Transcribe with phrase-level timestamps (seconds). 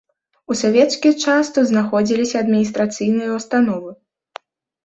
[0.53, 3.91] У савецкі час тут знаходзіліся адміністрацыйныя ўстановы.